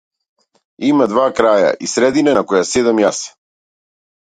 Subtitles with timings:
[0.87, 3.25] Има два краја и средина на која седам јас.